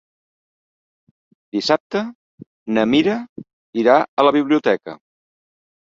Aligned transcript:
Dissabte 1.57 2.01
na 2.77 2.87
Mira 2.95 3.19
irà 3.83 3.99
a 4.23 4.27
la 4.29 4.37
biblioteca. 4.39 4.97